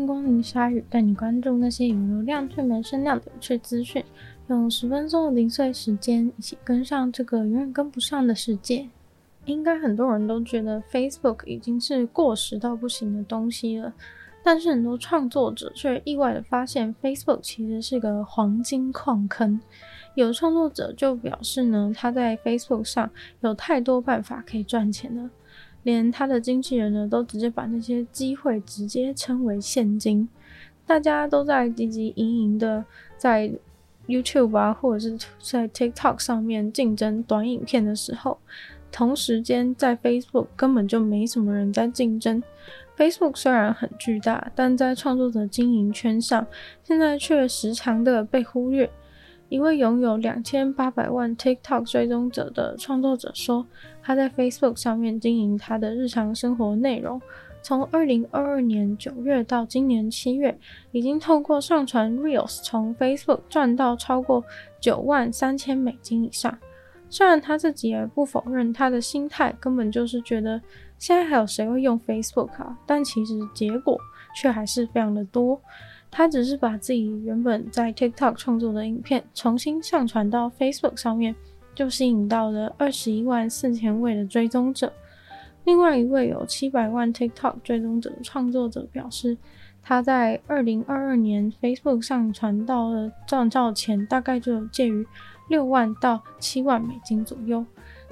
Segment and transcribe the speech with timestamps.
[0.00, 4.02] 迎光临鲨鱼，带你关注那些有流量却没声量的有趣资讯。
[4.48, 8.88] 用十分钟的零碎时间，一起跟上这个永远跟不上的世界。
[9.44, 13.92] 应该很多人都觉得 Facebook 已经是过时到不行的东西了，
[14.42, 19.60] 但是很多创作者却意外的发现，Facebook 其实是个黄金矿坑。
[20.14, 23.10] 有创作者就表示呢，他在 Facebook 上
[23.40, 25.28] 有太多办法可以赚钱了。
[25.82, 30.28] 连他的经纪人呢，都直接把那些机会直接称为现金。
[30.86, 32.84] 大家都在汲汲营营的
[33.16, 33.50] 在
[34.06, 38.38] YouTube 啊，或者是在 TikTok 上面竞争短影片的时候，
[38.90, 42.42] 同时间在 Facebook 根本就没什么人在竞争。
[42.96, 46.46] Facebook 虽然很巨大，但在创作者经营圈上，
[46.82, 48.90] 现在却时常的被忽略。
[49.50, 53.66] 一位拥有两千八百万 TikTok 追踪者的创作者说，
[54.00, 57.20] 他在 Facebook 上面经营他的日常生活内容，
[57.60, 60.56] 从二零二二年九月到今年七月，
[60.92, 64.44] 已经透过上传 Reels 从 Facebook 赚到超过
[64.80, 66.56] 九万三千美金以上。
[67.08, 70.62] 虽然他自己也不否认，他的心态根本就是觉得
[70.96, 72.78] 现在还有谁会用 Facebook 啊？
[72.86, 73.98] 但其实结果
[74.36, 75.60] 却还是非常的多。
[76.10, 81.34] 他只是把自己原本在 TikTok 创作的影片重新上传到 Facebook 上面，
[81.74, 84.92] 就吸引到了二十一万四千位的追踪者。
[85.64, 89.36] 另外一位有七百万 TikTok 追踪者创作者表示，
[89.82, 95.06] 他在二零二二年 Facebook 上传到了赚到钱，大概就有介于
[95.48, 97.64] 六万到七万美金左右。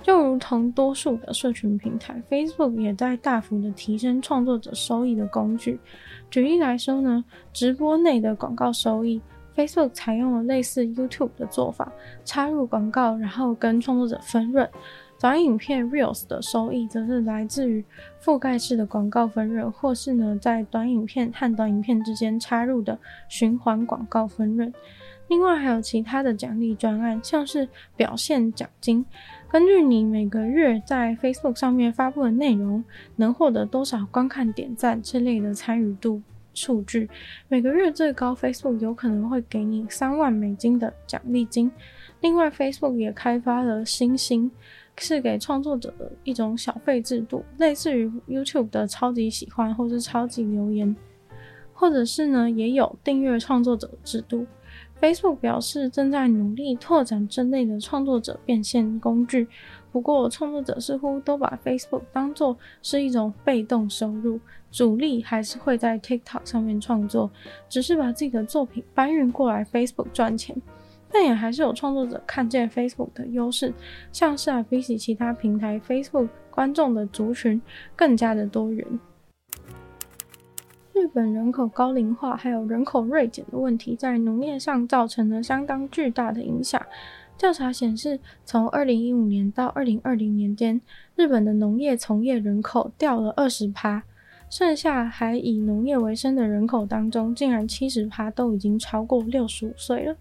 [0.03, 5.79] 就如同多数的社群平台，Facebook 也在大幅的提升创作者收益的工具。
[6.31, 9.21] 举例来说呢，直播内的广告收益
[9.57, 11.93] ，Facebook 采用了类似 YouTube 的做法，
[12.25, 14.69] 插入广告，然后跟创作者分润。
[15.21, 17.85] 短影片 Reels 的收益则是来自于
[18.23, 22.97] 覆盖式的广告分润，或是呢在短影片和短影片之间插入的
[23.29, 24.73] 循环广告分润。
[25.27, 29.05] 另外还有其他的奖励专案，像是表现奖金，
[29.51, 32.85] 根据你每个月在 Facebook 上面发布的内容，
[33.17, 36.21] 能获得多少观看、点赞之类的参与度
[36.53, 37.09] 数据，
[37.49, 41.73] 每个月最高 Facebook 有可能会给你三万美金的奖励金。
[42.21, 44.51] 另外，Facebook 也开发了星星，
[44.99, 50.95] 是给创作者的一种小费制度，类似于 YouTube 的超级喜欢或是超级留言，
[51.73, 54.47] 或者是呢也有订阅创作者制度。
[55.01, 59.47] Facebook 表示正在努力拓展这类的创作者变现工具，
[59.93, 64.41] 不过创作者似乎都把 Facebook 当作是一种被动收入，
[64.73, 67.31] 主力还是会在 TikTok 上面创作，
[67.69, 70.57] 只是把自己的作品搬运过来 Facebook 赚钱。
[71.11, 73.73] 但也还是有创作者看见 Facebook 的优势，
[74.13, 77.59] 像是啊比起其他平台，Facebook 观众的族群
[77.97, 78.87] 更加的多元。
[80.99, 86.85] 日本人口高龄化还有人口锐减的问题，在农业上造成了相当巨大的影响。
[87.39, 90.81] 调查显示，从二零一五年到二零二零年间，
[91.15, 94.03] 日本的农业从业人口掉了二十趴，
[94.51, 100.17] 剩下还以农业为生的人口当中，竟然七十趴都已经超过六十五岁了。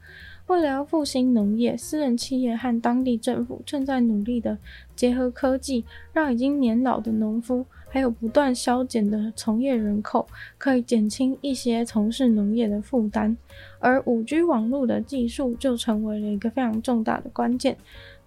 [0.47, 4.57] 为了要复兴农业，私人企业和当地政府正在努力的
[4.95, 7.65] 结合科技，让已经年老的农夫。
[7.89, 10.27] 还有不断削减的从业人口，
[10.57, 13.35] 可以减轻一些从事农业的负担，
[13.79, 17.77] 而五 G 网络的技术就成为了一个非常重大的关键。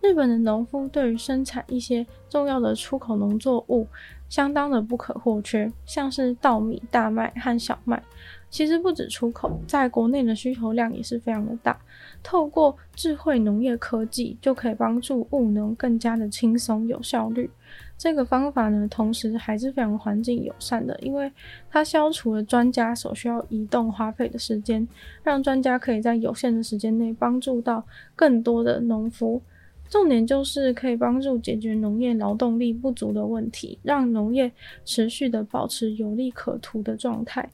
[0.01, 3.87] 日本的农夫对于生产一些重要的出口农作物，
[4.31, 8.03] 相当的不可或缺，像是稻米、大麦和小麦。
[8.51, 11.81] 其实不止出口，在国内的需求量也是非常的大。
[12.23, 17.49] 透过智慧农业科技，就可以帮助务农更加的轻松有效率。
[17.97, 21.31] 这个方法呢，同时还是非常环境友善的，因为
[21.71, 24.87] 它消除了专家所需要移动花费的时间，
[25.23, 27.87] 让专家可以在有限的时间内帮助到
[28.17, 29.41] 更多的农夫。
[29.89, 34.51] 重点就是可以帮助解决农业劳动力不足的问题，让农业
[34.85, 37.49] 持续的保持有利可图的状态。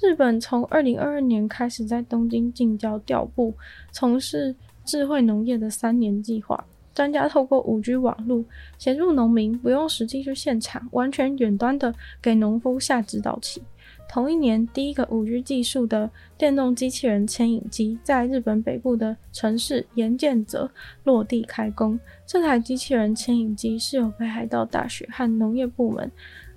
[0.00, 3.54] 日本从二零二二年开始在东京近郊调布
[3.92, 4.54] 从事
[4.84, 6.64] 智慧农业的三年计划，
[6.94, 8.44] 专家透过五 G 网络
[8.78, 13.62] 协助农民，不用实际去现场，完全远端的给农夫下指导棋。
[14.08, 16.08] 同一年，第一个五 G 技术的
[16.38, 20.70] 电动机器人牵引机在日本北部的城市岩见泽
[21.04, 21.98] 落地开工。
[22.26, 26.08] 这台机器人牵引机是由北海道大学和农业部门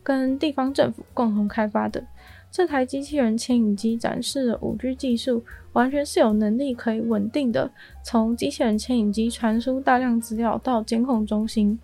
[0.04, 2.06] 跟地方政府共同开发的。
[2.52, 5.44] 这台机器人牵引机展示了 5G 技术，
[5.74, 7.72] 完全是有能力可以稳定的
[8.04, 11.80] 从机器人牵引机传输大量资料到监控中心。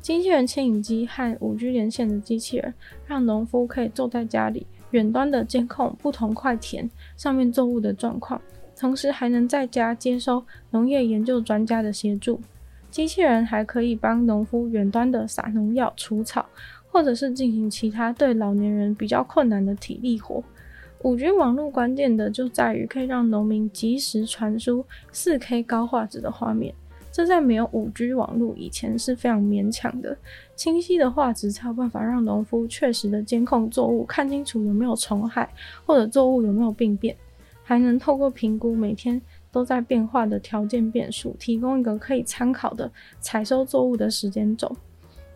[0.00, 2.74] 机器人牵引机和 5G 连线的机器人，
[3.06, 8.40] 让农夫可以坐在家里，远端的监控不同块田上面作物的状况，
[8.76, 12.40] 同时还能在家接收农业研究专家的协助。
[12.90, 16.46] 机器人还可以帮农夫远端的撒农药、除草，
[16.90, 20.42] 或者是进行其他对老年人比较困难的体力活。
[21.02, 26.74] 五 G 网络关键的就在于可以让农民及时传输四 K 高画质的画面，
[27.12, 30.16] 这在没有五 G 网络以前是非常勉强的。
[30.56, 35.48] 清晰的画质才有办法让农夫确实的监控作物，看清楚有没有虫害
[35.86, 37.16] 或者作物有没有病变，
[37.62, 42.90] 还能透过评估每天都在变化的条件变数，提供一个可以参考的
[43.20, 44.76] 采收作物的时间轴。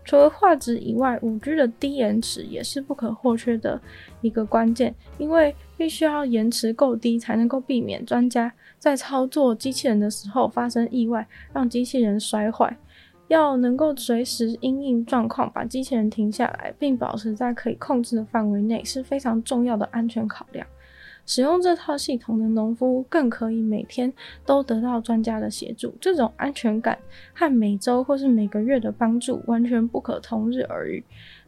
[0.05, 3.81] 除了画质以外，5G 的低延迟也是不可或缺的
[4.21, 12.77] 一个关键，因为必须要延迟够低，才能够避免专家在操作机器人的时候发生意外，让机器人摔坏。
[13.29, 20.67] 要能够随时因应状况，把机器人停下来，并保持在可以控制的范围内，是非常重要的安全考量。
[21.25, 24.13] 使用这套系统的农夫更可以每天
[24.45, 26.99] 都得到专家的协助，这种安全感
[27.33, 31.05] 和每周或是每个月的帮助完全不可同日而语。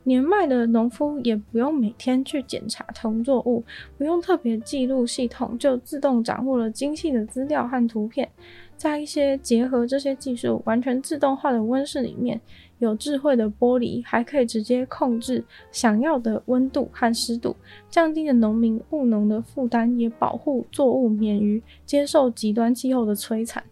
[0.06, 3.64] 年迈的农夫也不用每天去检查同作物，
[3.96, 8.28] 不用特别记录，系统就自动掌握了精细的资料和图片。
[8.76, 12.38] 在一些结合这些技术完全自动化的温室里面，
[12.84, 15.42] 有智慧的玻璃，还可以直接控制
[15.72, 17.56] 想要的温度和湿度，
[17.88, 23.64] 降低了农民务农的负担，也保护作物免于接受极端气候的摧残。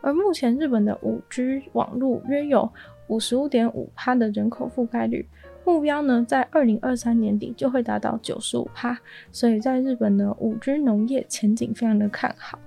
[0.00, 2.68] 而目前日本的五 G 网络约有
[3.08, 5.26] 五十五点五趴的人口覆盖率，
[5.64, 8.98] 目标呢在二零二三年底就会达到九十五趴，
[9.30, 12.58] 所以在日本的五 G 农业前景非常的看好。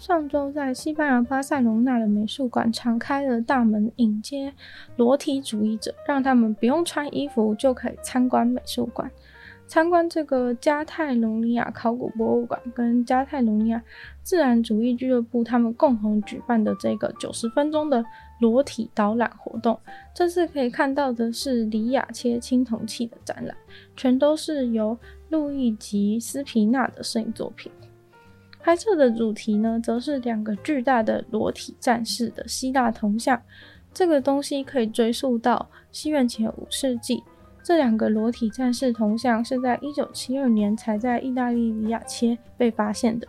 [0.00, 4.50] 上周在西班牙巴塞隆纳的美术馆敞开了大门，迎接
[4.96, 9.10] 裸体主义者，让他们不用穿衣服就可以参观美术馆。
[9.66, 13.82] 参观这个加泰隆尼亚考古博物馆跟加泰隆尼亚
[14.22, 18.02] 自然主义俱乐部他们共同举办的这个九十分钟的
[18.40, 19.78] 裸体导览活动。
[20.14, 23.54] 这次可以看到的是里亚切青铜器的展览，
[23.94, 24.98] 全都是由
[25.28, 27.70] 路易吉斯皮纳的摄影作品。
[28.62, 33.40] 拍摄的主题呢，则是两个巨大的裸体战士的希腊铜像。
[33.92, 37.22] 这个东西可以追溯到西元前五世纪。
[37.62, 43.26] 这两个裸体战士铜像是在一九七二年才在意大利里亚切被发现的。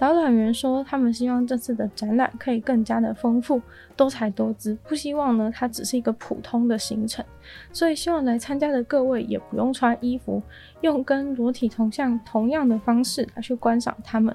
[0.00, 3.60] 导览员说，他们希望这次的展览可以更加的丰富、
[3.94, 7.22] 多彩多姿，不希望呢它只是一个普通的行程。
[7.70, 10.42] 所以希望来参加的各位也不用穿衣服，
[10.80, 14.34] 用跟裸体铜像同样的方式来去观赏他们。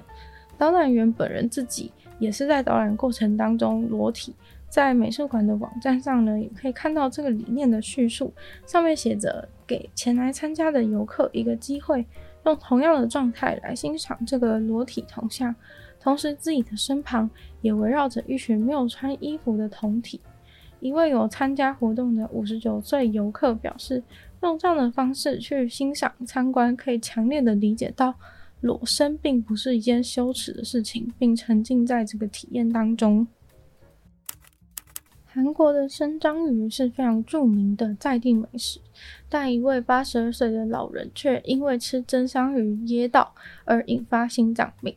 [0.56, 1.90] 导览员本人自己
[2.20, 4.32] 也是在导览过程当中裸体，
[4.68, 8.32] 在美术馆的网站上呢，也可以看到这个理念的叙述，
[8.66, 12.06] 上面写着给前来参加的游客一个机会。
[12.46, 15.54] 用同样的状态来欣赏这个裸体铜像，
[16.00, 17.28] 同时自己的身旁
[17.60, 20.20] 也围绕着一群没有穿衣服的铜体。
[20.78, 24.02] 一位有参加活动的五十九岁游客表示，
[24.42, 28.14] 用这样的方式去欣赏参观，可以强烈的理解到
[28.60, 33.26] 裸身并不是一件羞耻的事情，并沉浸在这个体验当中。
[35.36, 38.80] 韩国的生章鱼是非常著名的在地美食，
[39.28, 43.34] 但一位八十二岁的老人却因为吃真章鱼噎到
[43.66, 44.96] 而引发心脏病。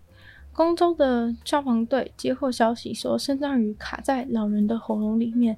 [0.54, 5.58] 光州的消防队接获消息说生章鱼卡在老人的喉咙里面，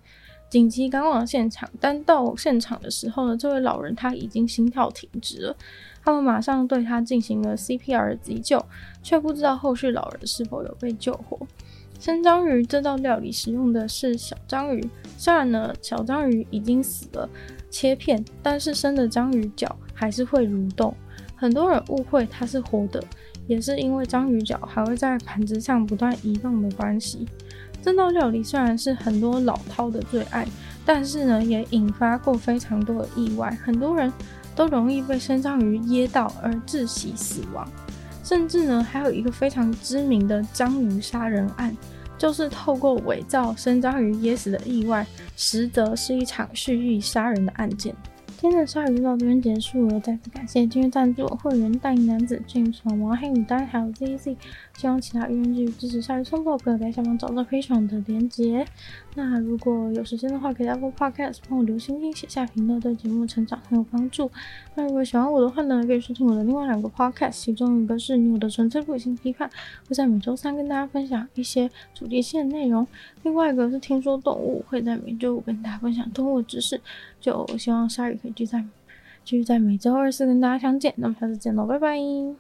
[0.50, 1.70] 紧急赶往现场。
[1.80, 5.56] 但到现场的时候呢，这位老人他已经心跳停止了，
[6.04, 8.66] 他们马上对他进行了 CPR 急救，
[9.04, 11.38] 却不知道后续老人是否有被救活。
[12.02, 14.84] 生章鱼这道料理使用的是小章鱼，
[15.20, 17.30] 虽然呢小章鱼已经死了，
[17.70, 20.92] 切片，但是生的章鱼脚还是会蠕动。
[21.36, 23.04] 很多人误会它是活的，
[23.46, 27.28] 也是因为章鱼脚还会在盘子上不断移动的关系。
[27.84, 30.48] 这道料理虽然是很多老饕的最爱，
[30.84, 34.12] 但是呢也引发过非常多的意外，很多人
[34.56, 37.64] 都容易被生章鱼噎到而窒息死亡。
[38.32, 41.76] 甚至呢，还有一个非常知名的章鱼杀人案，
[42.18, 47.94] 就是透过伪造生章鱼噎死的意外，实则是一场蓄意杀人的案件。
[48.42, 54.36] 今天的鲨鱼就到这边结束了，再次感谢今天赞助会员大银男子 James 王黑牡丹还有 ZZ，
[54.76, 58.66] 希望其他愿意继续支持鲨鱼创作朋友在下方找到 Patreon 的连结。
[59.14, 64.32] 那如果有时间的话，可以在 Apple Podcast 帮我留星星、写下评论，对节目成长很有帮助。
[64.74, 69.48] 那如果喜欢我的话呢，可以收听我的另外两个 Podcast，其中一个是你我的纯粹理性批判，
[69.88, 72.84] 会在每周三跟大家分享一些主题性的内容；
[73.22, 76.82] 另外一个是听说动物，会在每周五跟大家分享动物知识。
[77.20, 78.64] 就希望鲨鱼可以继续在
[79.24, 80.94] 继续在每周二四跟大家相见。
[80.98, 82.36] 那么下次见喽，拜拜。